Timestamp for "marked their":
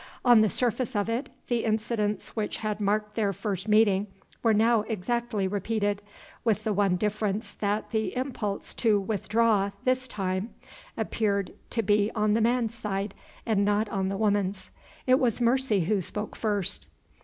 2.81-3.31